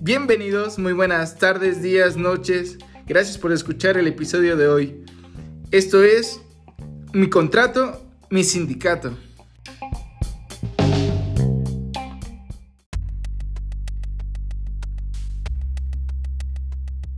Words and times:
Bienvenidos, 0.00 0.78
muy 0.78 0.92
buenas 0.92 1.38
tardes, 1.38 1.82
días, 1.82 2.18
noches. 2.18 2.76
Gracias 3.06 3.38
por 3.38 3.52
escuchar 3.52 3.96
el 3.96 4.06
episodio 4.06 4.54
de 4.56 4.68
hoy. 4.68 5.04
Esto 5.70 6.04
es 6.04 6.42
mi 7.14 7.30
contrato, 7.30 8.06
mi 8.28 8.44
sindicato. 8.44 9.16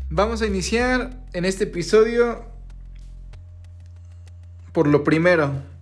Vamos 0.09 0.43
a 0.43 0.47
iniciar 0.47 1.27
en 1.33 1.45
este 1.45 1.65
episodio 1.65 2.45
por 4.73 4.87
lo 4.87 5.03
primero. 5.03 5.76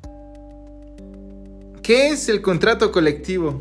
¿Qué 1.84 2.08
es 2.08 2.30
el 2.30 2.40
contrato 2.40 2.90
colectivo? 2.90 3.60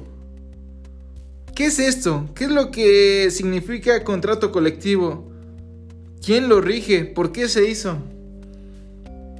¿Qué 1.53 1.65
es 1.65 1.77
esto? 1.77 2.29
¿Qué 2.33 2.45
es 2.45 2.51
lo 2.51 2.71
que 2.71 3.29
significa 3.31 4.01
contrato 4.05 4.49
colectivo? 4.53 5.29
¿Quién 6.25 6.47
lo 6.47 6.61
rige? 6.61 7.03
¿Por 7.03 7.33
qué 7.33 7.49
se 7.49 7.69
hizo? 7.69 7.97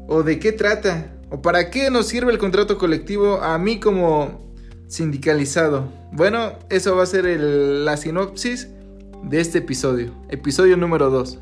¿O 0.10 0.22
de 0.24 0.38
qué 0.38 0.52
trata? 0.52 1.16
¿O 1.30 1.42
para 1.42 1.70
qué 1.70 1.90
nos 1.92 2.08
sirve 2.08 2.34
el 2.34 2.38
contrato 2.38 2.78
colectivo 2.78 3.42
a 3.42 3.58
mí 3.58 3.80
como 3.80 4.54
sindicalizado? 4.90 5.88
Bueno, 6.12 6.60
eso 6.70 6.94
va 6.98 7.04
a 7.04 7.06
ser 7.06 7.24
la 7.40 7.96
sinopsis 7.96 8.68
de 9.24 9.40
este 9.40 9.60
episodio, 9.60 10.14
episodio 10.28 10.76
número 10.76 11.10
2. 11.10 11.40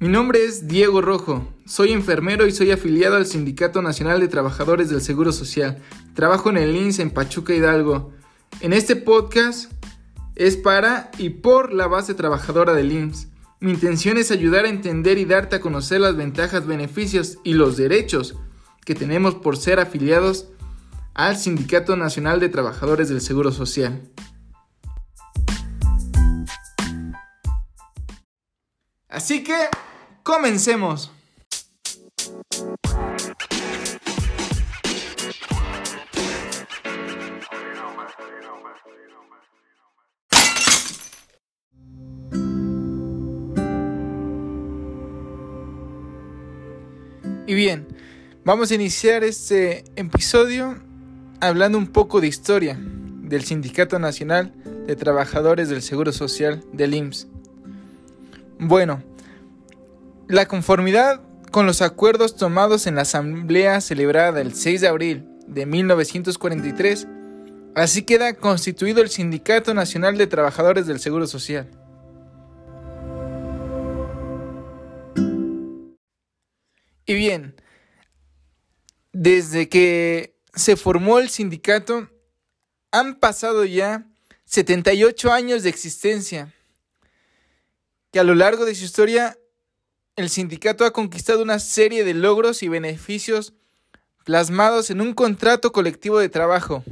Mi 0.00 0.08
nombre 0.08 0.44
es 0.44 0.68
Diego 0.68 1.00
Rojo, 1.00 1.48
soy 1.66 1.90
enfermero 1.90 2.46
y 2.46 2.52
soy 2.52 2.70
afiliado 2.70 3.16
al 3.16 3.26
Sindicato 3.26 3.82
Nacional 3.82 4.20
de 4.20 4.28
Trabajadores 4.28 4.90
del 4.90 5.00
Seguro 5.00 5.32
Social. 5.32 5.82
Trabajo 6.14 6.50
en 6.50 6.56
el 6.56 6.76
INSS 6.76 7.00
en 7.00 7.10
Pachuca 7.10 7.52
Hidalgo. 7.52 8.12
En 8.60 8.72
este 8.72 8.94
podcast 8.94 9.72
es 10.36 10.56
para 10.56 11.10
y 11.18 11.30
por 11.30 11.72
la 11.72 11.88
base 11.88 12.14
trabajadora 12.14 12.74
del 12.74 12.92
INSS. 12.92 13.26
Mi 13.58 13.72
intención 13.72 14.18
es 14.18 14.30
ayudar 14.30 14.66
a 14.66 14.68
entender 14.68 15.18
y 15.18 15.24
darte 15.24 15.56
a 15.56 15.60
conocer 15.60 16.00
las 16.00 16.14
ventajas, 16.14 16.64
beneficios 16.64 17.38
y 17.42 17.54
los 17.54 17.76
derechos 17.76 18.36
que 18.84 18.94
tenemos 18.94 19.34
por 19.34 19.56
ser 19.56 19.80
afiliados 19.80 20.46
al 21.14 21.36
Sindicato 21.36 21.96
Nacional 21.96 22.38
de 22.38 22.48
Trabajadores 22.48 23.08
del 23.08 23.20
Seguro 23.20 23.50
Social. 23.50 24.00
Así 29.08 29.42
que, 29.42 29.56
comencemos. 30.28 31.10
Y 47.46 47.54
bien, 47.54 47.88
vamos 48.44 48.70
a 48.70 48.74
iniciar 48.74 49.24
este 49.24 49.84
episodio 49.96 50.76
hablando 51.40 51.78
un 51.78 51.86
poco 51.86 52.20
de 52.20 52.26
historia 52.26 52.78
del 52.78 53.44
Sindicato 53.44 53.98
Nacional 53.98 54.52
de 54.86 54.94
Trabajadores 54.94 55.70
del 55.70 55.80
Seguro 55.80 56.12
Social 56.12 56.62
del 56.74 56.94
IMSS. 56.94 57.28
Bueno, 58.58 59.07
la 60.28 60.46
conformidad 60.46 61.22
con 61.50 61.64
los 61.64 61.80
acuerdos 61.80 62.36
tomados 62.36 62.86
en 62.86 62.96
la 62.96 63.02
asamblea 63.02 63.80
celebrada 63.80 64.42
el 64.42 64.54
6 64.54 64.82
de 64.82 64.88
abril 64.88 65.26
de 65.46 65.64
1943, 65.64 67.08
así 67.74 68.02
queda 68.02 68.34
constituido 68.34 69.00
el 69.00 69.08
Sindicato 69.08 69.72
Nacional 69.72 70.18
de 70.18 70.26
Trabajadores 70.26 70.86
del 70.86 71.00
Seguro 71.00 71.26
Social. 71.26 71.70
Y 77.06 77.14
bien, 77.14 77.56
desde 79.12 79.70
que 79.70 80.36
se 80.54 80.76
formó 80.76 81.20
el 81.20 81.30
sindicato, 81.30 82.10
han 82.92 83.14
pasado 83.14 83.64
ya 83.64 84.06
78 84.44 85.32
años 85.32 85.62
de 85.62 85.70
existencia, 85.70 86.52
que 88.12 88.20
a 88.20 88.24
lo 88.24 88.34
largo 88.34 88.66
de 88.66 88.74
su 88.74 88.84
historia 88.84 89.37
el 90.18 90.30
sindicato 90.30 90.84
ha 90.84 90.92
conquistado 90.92 91.42
una 91.42 91.60
serie 91.60 92.04
de 92.04 92.12
logros 92.12 92.62
y 92.62 92.68
beneficios 92.68 93.54
plasmados 94.24 94.90
en 94.90 95.00
un 95.00 95.14
contrato 95.14 95.72
colectivo 95.72 96.18
de 96.18 96.28
trabajo. 96.28 96.82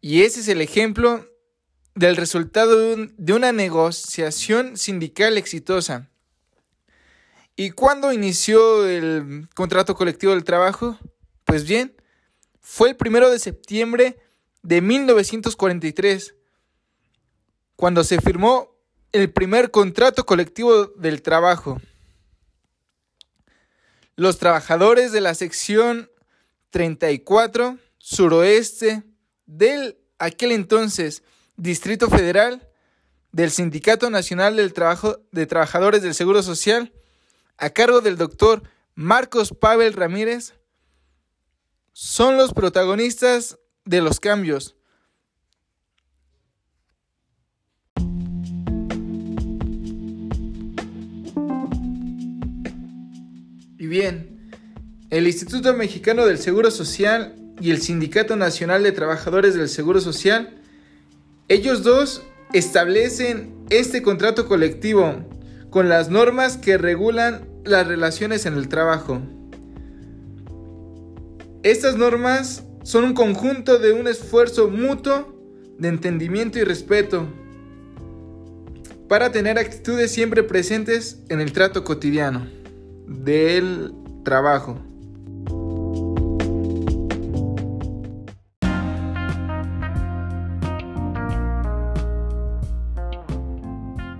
Y 0.00 0.22
ese 0.22 0.40
es 0.40 0.48
el 0.48 0.60
ejemplo 0.60 1.26
del 1.94 2.16
resultado 2.16 2.96
de 2.96 3.32
una 3.32 3.52
negociación 3.52 4.76
sindical 4.76 5.38
exitosa 5.38 6.10
¿Y 7.58 7.70
cuándo 7.70 8.12
inició 8.12 8.84
el 8.86 9.48
contrato 9.54 9.94
colectivo 9.94 10.32
del 10.34 10.44
trabajo? 10.44 10.98
Pues 11.44 11.64
bien, 11.64 11.94
fue 12.60 12.90
el 12.90 12.96
primero 12.96 13.30
de 13.30 13.38
septiembre 13.38 14.18
de 14.62 14.82
1943, 14.82 16.34
cuando 17.76 18.04
se 18.04 18.20
firmó 18.20 18.75
el 19.16 19.32
primer 19.32 19.70
contrato 19.70 20.26
colectivo 20.26 20.86
del 20.86 21.22
trabajo. 21.22 21.80
Los 24.14 24.38
trabajadores 24.38 25.10
de 25.12 25.22
la 25.22 25.34
sección 25.34 26.10
34 26.70 27.78
suroeste 27.96 29.04
del 29.46 29.96
aquel 30.18 30.52
entonces 30.52 31.22
Distrito 31.56 32.10
Federal 32.10 32.68
del 33.32 33.50
Sindicato 33.50 34.10
Nacional 34.10 34.56
del 34.56 34.74
Trabajo 34.74 35.20
de 35.32 35.46
Trabajadores 35.46 36.02
del 36.02 36.14
Seguro 36.14 36.42
Social 36.42 36.92
a 37.56 37.70
cargo 37.70 38.02
del 38.02 38.18
doctor 38.18 38.62
Marcos 38.94 39.54
Pavel 39.58 39.94
Ramírez, 39.94 40.54
son 41.92 42.36
los 42.36 42.52
protagonistas 42.52 43.58
de 43.86 44.02
los 44.02 44.20
cambios. 44.20 44.76
Bien, 53.96 54.52
el 55.08 55.26
Instituto 55.26 55.72
Mexicano 55.72 56.26
del 56.26 56.36
Seguro 56.36 56.70
Social 56.70 57.34
y 57.62 57.70
el 57.70 57.80
Sindicato 57.80 58.36
Nacional 58.36 58.82
de 58.82 58.92
Trabajadores 58.92 59.54
del 59.54 59.70
Seguro 59.70 60.02
Social, 60.02 60.60
ellos 61.48 61.82
dos 61.82 62.22
establecen 62.52 63.54
este 63.70 64.02
contrato 64.02 64.46
colectivo 64.46 65.24
con 65.70 65.88
las 65.88 66.10
normas 66.10 66.58
que 66.58 66.76
regulan 66.76 67.48
las 67.64 67.86
relaciones 67.86 68.44
en 68.44 68.54
el 68.54 68.68
trabajo. 68.68 69.22
Estas 71.62 71.96
normas 71.96 72.64
son 72.82 73.04
un 73.04 73.14
conjunto 73.14 73.78
de 73.78 73.92
un 73.92 74.08
esfuerzo 74.08 74.68
mutuo 74.68 75.34
de 75.78 75.88
entendimiento 75.88 76.58
y 76.58 76.64
respeto 76.64 77.26
para 79.08 79.32
tener 79.32 79.58
actitudes 79.58 80.10
siempre 80.10 80.42
presentes 80.42 81.22
en 81.30 81.40
el 81.40 81.52
trato 81.52 81.82
cotidiano 81.82 82.55
del 83.06 83.94
trabajo. 84.24 84.78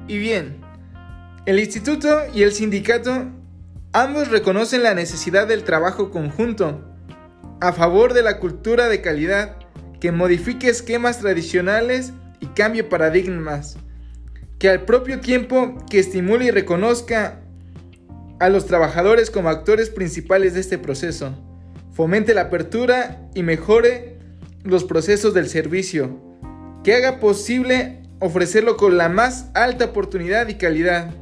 Y 0.09 0.19
bien, 0.19 0.61
el 1.47 1.59
instituto 1.59 2.21
y 2.33 2.43
el 2.43 2.53
sindicato 2.53 3.27
ambos 3.93 4.29
reconocen 4.31 4.83
la 4.83 4.95
necesidad 4.95 5.49
del 5.49 5.65
trabajo 5.65 6.11
conjunto 6.11 6.85
a 7.61 7.73
favor 7.73 8.13
de 8.13 8.23
la 8.23 8.39
cultura 8.39 8.89
de 8.89 9.01
calidad 9.01 9.57
que 10.01 10.13
modifique 10.13 10.69
esquemas 10.69 11.21
tradicionales 11.21 12.13
y 12.41 12.47
cambie 12.47 12.85
paradigmas, 12.85 13.79
que 14.59 14.69
al 14.69 14.85
propio 14.85 15.21
tiempo 15.21 15.85
que 15.91 15.99
estimule 15.99 16.47
y 16.47 16.51
reconozca 16.51 17.41
a 18.39 18.49
los 18.49 18.67
trabajadores 18.67 19.31
como 19.31 19.49
actores 19.49 19.91
principales 19.91 20.55
de 20.55 20.61
este 20.61 20.79
proceso, 20.79 21.35
fomente 21.93 22.35
la 22.35 22.43
apertura 22.43 23.29
y 23.35 23.43
mejore 23.43 24.19
los 24.65 24.85
procesos 24.85 25.35
del 25.35 25.49
servicio, 25.49 26.21
que 26.85 26.95
haga 26.95 27.21
posible 27.21 28.03
ofrecerlo 28.21 28.77
con 28.77 28.97
la 28.97 29.09
más 29.09 29.51
alta 29.55 29.87
oportunidad 29.87 30.49
y 30.49 30.55
calidad 30.55 31.15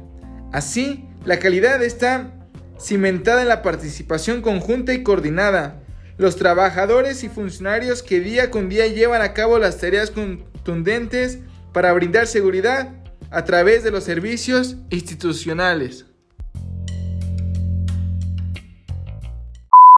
Así, 0.55 1.03
la 1.25 1.37
calidad 1.37 1.83
está 1.83 2.31
cimentada 2.79 3.41
en 3.41 3.49
la 3.49 3.61
participación 3.61 4.41
conjunta 4.41 4.93
y 4.93 5.03
coordinada. 5.03 5.81
Los 6.17 6.37
trabajadores 6.37 7.25
y 7.25 7.27
funcionarios 7.27 8.01
que 8.01 8.21
día 8.21 8.51
con 8.51 8.69
día 8.69 8.87
llevan 8.87 9.21
a 9.21 9.33
cabo 9.33 9.59
las 9.59 9.79
tareas 9.79 10.11
con 10.11 10.45
contundentes 10.53 11.39
para 11.73 11.91
brindar 11.91 12.27
seguridad 12.27 12.93
a 13.31 13.43
través 13.43 13.83
de 13.83 13.91
los 13.91 14.05
servicios 14.05 14.77
institucionales. 14.91 16.05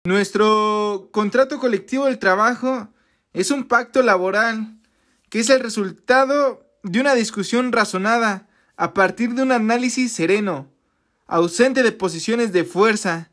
Nuestro 0.08 1.10
contrato 1.12 1.60
colectivo 1.60 2.06
del 2.06 2.18
trabajo 2.18 2.88
es 3.34 3.52
un 3.52 3.66
pacto 3.66 4.02
laboral 4.02 4.78
que 5.30 5.42
es 5.42 5.50
el 5.50 5.60
resultado 5.60 6.66
de 6.82 7.02
una 7.02 7.14
discusión 7.14 7.74
razonada 7.74 8.48
a 8.78 8.94
partir 8.94 9.34
de 9.34 9.42
un 9.42 9.52
análisis 9.52 10.14
sereno, 10.14 10.72
ausente 11.26 11.84
de 11.84 11.92
posiciones 11.92 12.54
de 12.54 12.64
fuerza, 12.64 13.32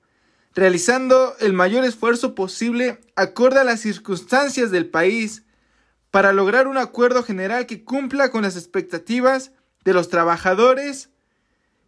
realizando 0.52 1.36
el 1.38 1.52
mayor 1.52 1.84
esfuerzo 1.84 2.34
posible 2.34 3.00
acorde 3.14 3.60
a 3.60 3.64
las 3.64 3.78
circunstancias 3.78 4.72
del 4.72 4.86
país 4.86 5.44
para 6.10 6.32
lograr 6.32 6.66
un 6.66 6.78
acuerdo 6.78 7.22
general 7.22 7.66
que 7.66 7.84
cumpla 7.84 8.32
con 8.32 8.42
las 8.42 8.56
expectativas 8.56 9.52
de 9.84 9.94
los 9.94 10.08
trabajadores 10.08 11.10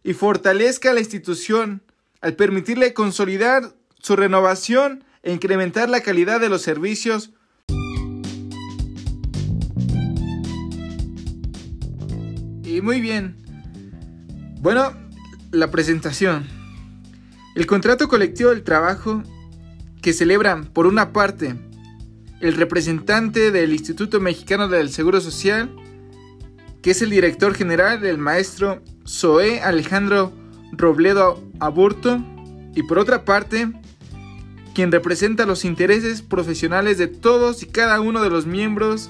y 0.05 0.13
fortalezca 0.13 0.93
la 0.93 1.01
institución 1.01 1.83
al 2.21 2.37
permitirle 2.37 2.93
consolidar 2.93 3.76
su 4.07 4.15
renovación 4.15 5.03
e 5.21 5.33
incrementar 5.33 5.89
la 5.89 5.99
calidad 5.99 6.39
de 6.39 6.47
los 6.47 6.61
servicios. 6.61 7.31
Y 12.63 12.79
muy 12.81 13.01
bien. 13.01 13.35
Bueno, 14.61 14.93
la 15.51 15.69
presentación. 15.71 16.47
El 17.53 17.67
contrato 17.67 18.07
colectivo 18.07 18.51
del 18.51 18.63
trabajo 18.63 19.23
que 20.01 20.13
celebran, 20.13 20.67
por 20.67 20.87
una 20.87 21.11
parte, 21.11 21.55
el 22.39 22.53
representante 22.53 23.51
del 23.51 23.73
Instituto 23.73 24.21
Mexicano 24.21 24.69
del 24.69 24.89
Seguro 24.89 25.19
Social, 25.19 25.69
que 26.81 26.91
es 26.91 27.01
el 27.01 27.09
director 27.09 27.53
general 27.55 27.99
del 27.99 28.17
maestro 28.17 28.81
Zoé 29.05 29.59
Alejandro 29.59 30.31
Robledo 30.71 31.43
Aburto, 31.59 32.23
y 32.73 32.83
por 32.83 32.99
otra 32.99 33.25
parte, 33.25 33.73
quien 34.77 34.91
representa 34.91 35.47
los 35.47 35.65
intereses 35.65 36.21
profesionales 36.21 36.99
de 36.99 37.07
todos 37.07 37.63
y 37.63 37.65
cada 37.65 37.99
uno 37.99 38.21
de 38.21 38.29
los 38.29 38.45
miembros 38.45 39.09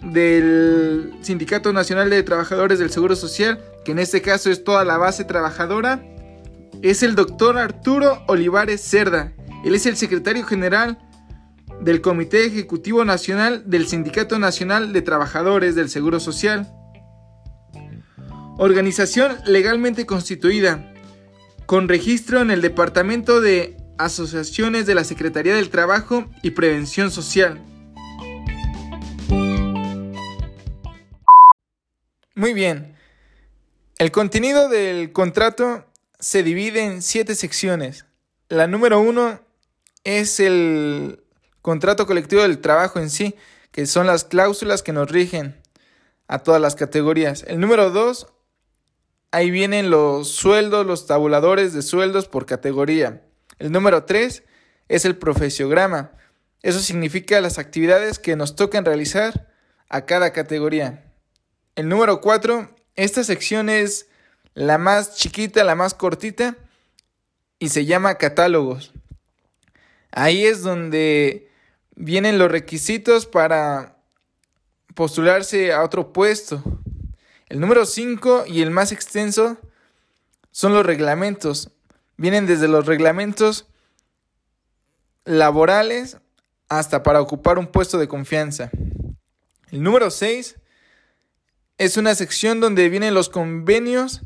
del 0.00 1.12
Sindicato 1.20 1.74
Nacional 1.74 2.08
de 2.08 2.22
Trabajadores 2.22 2.78
del 2.78 2.88
Seguro 2.88 3.14
Social, 3.14 3.62
que 3.84 3.92
en 3.92 3.98
este 3.98 4.22
caso 4.22 4.50
es 4.50 4.64
toda 4.64 4.86
la 4.86 4.96
base 4.96 5.24
trabajadora, 5.26 6.02
es 6.80 7.02
el 7.02 7.14
doctor 7.14 7.58
Arturo 7.58 8.22
Olivares 8.28 8.80
Cerda. 8.80 9.34
Él 9.62 9.74
es 9.74 9.84
el 9.84 9.98
secretario 9.98 10.46
general 10.46 10.98
del 11.82 12.00
Comité 12.00 12.46
Ejecutivo 12.46 13.04
Nacional 13.04 13.64
del 13.66 13.86
Sindicato 13.86 14.38
Nacional 14.38 14.94
de 14.94 15.02
Trabajadores 15.02 15.74
del 15.74 15.90
Seguro 15.90 16.18
Social. 16.18 16.72
Organización 18.56 19.36
legalmente 19.44 20.06
constituida, 20.06 20.94
con 21.66 21.88
registro 21.88 22.40
en 22.40 22.50
el 22.50 22.62
Departamento 22.62 23.42
de 23.42 23.81
asociaciones 24.04 24.86
de 24.86 24.94
la 24.94 25.04
Secretaría 25.04 25.54
del 25.54 25.70
Trabajo 25.70 26.26
y 26.42 26.50
Prevención 26.52 27.10
Social. 27.10 27.60
Muy 32.34 32.54
bien. 32.54 32.96
El 33.98 34.10
contenido 34.10 34.68
del 34.68 35.12
contrato 35.12 35.84
se 36.18 36.42
divide 36.42 36.84
en 36.84 37.02
siete 37.02 37.34
secciones. 37.34 38.04
La 38.48 38.66
número 38.66 39.00
uno 39.00 39.40
es 40.04 40.40
el 40.40 41.22
contrato 41.60 42.06
colectivo 42.06 42.42
del 42.42 42.60
trabajo 42.60 42.98
en 42.98 43.10
sí, 43.10 43.36
que 43.70 43.86
son 43.86 44.06
las 44.06 44.24
cláusulas 44.24 44.82
que 44.82 44.92
nos 44.92 45.10
rigen 45.10 45.62
a 46.26 46.40
todas 46.40 46.60
las 46.60 46.74
categorías. 46.74 47.44
El 47.46 47.60
número 47.60 47.90
dos, 47.90 48.26
ahí 49.30 49.50
vienen 49.50 49.90
los 49.90 50.28
sueldos, 50.28 50.86
los 50.86 51.06
tabuladores 51.06 51.72
de 51.72 51.82
sueldos 51.82 52.26
por 52.26 52.46
categoría. 52.46 53.22
El 53.62 53.70
número 53.70 54.02
3 54.02 54.42
es 54.88 55.04
el 55.04 55.16
profesiograma. 55.16 56.10
Eso 56.62 56.80
significa 56.80 57.40
las 57.40 57.58
actividades 57.58 58.18
que 58.18 58.34
nos 58.34 58.56
tocan 58.56 58.84
realizar 58.84 59.54
a 59.88 60.04
cada 60.04 60.32
categoría. 60.32 61.12
El 61.76 61.88
número 61.88 62.20
4, 62.20 62.74
esta 62.96 63.22
sección 63.22 63.68
es 63.68 64.08
la 64.54 64.78
más 64.78 65.14
chiquita, 65.14 65.62
la 65.62 65.76
más 65.76 65.94
cortita 65.94 66.56
y 67.60 67.68
se 67.68 67.84
llama 67.84 68.18
catálogos. 68.18 68.92
Ahí 70.10 70.44
es 70.44 70.62
donde 70.62 71.48
vienen 71.94 72.40
los 72.40 72.50
requisitos 72.50 73.26
para 73.26 73.96
postularse 74.96 75.72
a 75.72 75.84
otro 75.84 76.12
puesto. 76.12 76.64
El 77.46 77.60
número 77.60 77.86
5 77.86 78.46
y 78.48 78.60
el 78.60 78.72
más 78.72 78.90
extenso 78.90 79.56
son 80.50 80.74
los 80.74 80.84
reglamentos 80.84 81.70
vienen 82.22 82.46
desde 82.46 82.68
los 82.68 82.86
reglamentos 82.86 83.66
laborales 85.24 86.18
hasta 86.68 87.02
para 87.02 87.20
ocupar 87.20 87.58
un 87.58 87.66
puesto 87.66 87.98
de 87.98 88.06
confianza. 88.06 88.70
El 89.72 89.82
número 89.82 90.08
6 90.08 90.56
es 91.78 91.96
una 91.96 92.14
sección 92.14 92.60
donde 92.60 92.88
vienen 92.88 93.12
los 93.12 93.28
convenios 93.28 94.22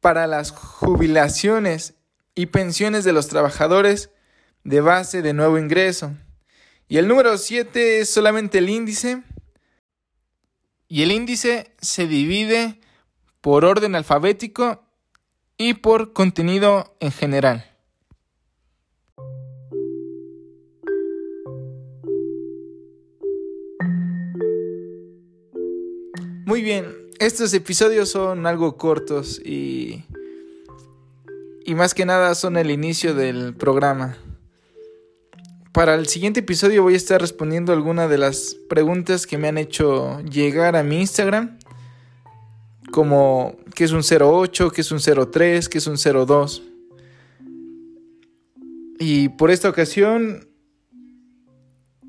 para 0.00 0.26
las 0.26 0.50
jubilaciones 0.50 1.94
y 2.34 2.46
pensiones 2.46 3.04
de 3.04 3.14
los 3.14 3.28
trabajadores 3.28 4.10
de 4.62 4.82
base 4.82 5.22
de 5.22 5.32
nuevo 5.32 5.56
ingreso. 5.58 6.12
Y 6.88 6.98
el 6.98 7.08
número 7.08 7.38
7 7.38 8.00
es 8.00 8.10
solamente 8.10 8.58
el 8.58 8.68
índice. 8.68 9.22
Y 10.88 11.02
el 11.04 11.10
índice 11.10 11.72
se 11.80 12.06
divide 12.06 12.80
por 13.40 13.64
orden 13.64 13.94
alfabético 13.94 14.89
y 15.60 15.74
por 15.74 16.14
contenido 16.14 16.96
en 17.00 17.12
general. 17.12 17.66
Muy 26.46 26.62
bien, 26.62 26.86
estos 27.18 27.52
episodios 27.52 28.08
son 28.08 28.46
algo 28.46 28.78
cortos 28.78 29.38
y, 29.44 30.02
y 31.66 31.74
más 31.74 31.92
que 31.92 32.06
nada 32.06 32.34
son 32.34 32.56
el 32.56 32.70
inicio 32.70 33.14
del 33.14 33.54
programa. 33.54 34.16
Para 35.72 35.94
el 35.94 36.06
siguiente 36.06 36.40
episodio 36.40 36.84
voy 36.84 36.94
a 36.94 36.96
estar 36.96 37.20
respondiendo 37.20 37.74
algunas 37.74 38.08
de 38.08 38.16
las 38.16 38.56
preguntas 38.70 39.26
que 39.26 39.36
me 39.36 39.48
han 39.48 39.58
hecho 39.58 40.22
llegar 40.22 40.74
a 40.74 40.82
mi 40.82 41.00
Instagram 41.00 41.58
como 42.90 43.56
que 43.74 43.84
es 43.84 43.92
un 43.92 44.02
08, 44.02 44.70
que 44.70 44.80
es 44.80 44.92
un 44.92 44.98
03, 45.00 45.68
que 45.68 45.78
es 45.78 45.86
un 45.86 45.96
02. 45.96 46.62
Y 48.98 49.30
por 49.30 49.50
esta 49.50 49.68
ocasión 49.68 50.48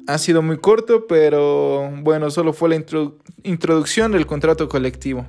ha 0.07 0.17
sido 0.17 0.41
muy 0.41 0.57
corto, 0.57 1.07
pero 1.07 1.89
bueno, 2.01 2.29
solo 2.31 2.53
fue 2.53 2.69
la 2.69 2.83
introducción 3.43 4.11
del 4.11 4.25
contrato 4.25 4.67
colectivo. 4.67 5.25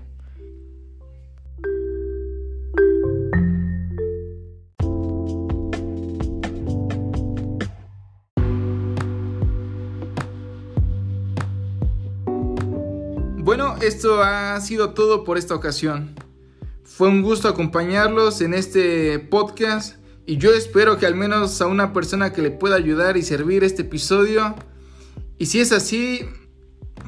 Bueno, 13.44 13.74
esto 13.82 14.22
ha 14.22 14.60
sido 14.60 14.90
todo 14.90 15.24
por 15.24 15.36
esta 15.36 15.56
ocasión. 15.56 16.14
Fue 16.84 17.08
un 17.08 17.22
gusto 17.22 17.48
acompañarlos 17.48 18.40
en 18.40 18.54
este 18.54 19.18
podcast 19.18 19.96
y 20.26 20.36
yo 20.36 20.52
espero 20.52 20.96
que 20.96 21.06
al 21.06 21.16
menos 21.16 21.60
a 21.60 21.66
una 21.66 21.92
persona 21.92 22.32
que 22.32 22.40
le 22.40 22.52
pueda 22.52 22.76
ayudar 22.76 23.16
y 23.16 23.22
servir 23.22 23.64
este 23.64 23.82
episodio. 23.82 24.54
Y 25.38 25.46
si 25.46 25.58
es 25.58 25.72
así, 25.72 26.20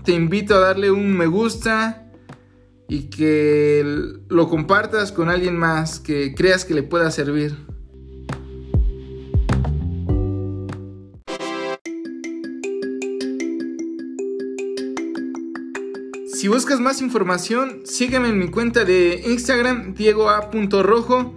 te 0.04 0.10
invito 0.10 0.56
a 0.56 0.58
darle 0.58 0.90
un 0.90 1.16
me 1.16 1.26
gusta 1.26 2.10
y 2.88 3.10
que 3.10 3.84
lo 4.28 4.48
compartas 4.48 5.12
con 5.12 5.28
alguien 5.28 5.56
más 5.56 6.00
que 6.00 6.34
creas 6.34 6.64
que 6.64 6.74
le 6.74 6.82
pueda 6.82 7.12
servir. 7.12 7.56
Si 16.44 16.48
buscas 16.48 16.78
más 16.78 17.00
información, 17.00 17.86
sígueme 17.86 18.28
en 18.28 18.38
mi 18.38 18.50
cuenta 18.50 18.84
de 18.84 19.22
Instagram, 19.24 19.94
diegoa.rojo, 19.94 21.34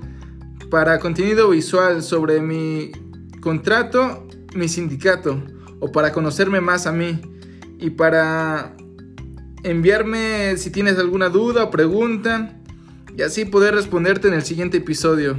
para 0.70 1.00
contenido 1.00 1.52
visual 1.52 2.04
sobre 2.04 2.42
mi 2.42 2.92
contrato, 3.40 4.28
mi 4.54 4.68
sindicato, 4.68 5.42
o 5.80 5.94
para 5.94 6.12
conocerme 6.12 6.60
más 6.60 6.88
a 6.88 6.92
mí. 6.92 7.22
Y 7.80 7.92
para 7.92 8.76
enviarme 9.64 10.58
si 10.58 10.72
tienes 10.72 11.00
alguna 11.00 11.30
duda 11.30 11.64
o 11.64 11.72
pregunta, 11.72 12.60
y 13.18 13.22
así 13.22 13.46
poder 13.46 13.76
responderte 13.76 14.28
en 14.28 14.34
el 14.34 14.44
siguiente 14.44 14.80
episodio. 14.80 15.38